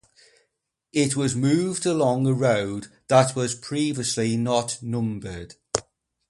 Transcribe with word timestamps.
It 0.93 1.15
was 1.15 1.35
moved 1.35 1.85
along 1.85 2.25
a 2.25 2.33
road 2.33 2.87
that 3.07 3.35
was 3.35 3.53
previously 3.53 4.35
not 4.35 4.81
numbered. 4.81 5.57